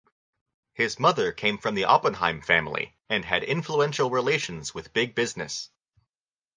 [0.73, 5.69] His mother came from the Oppenheim family and had influential relations with big business.